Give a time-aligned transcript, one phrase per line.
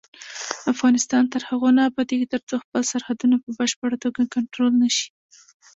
[0.73, 5.07] افغانستان تر هغو نه ابادیږي، ترڅو خپل سرحدونه په بشپړه توګه کنټرول نشي.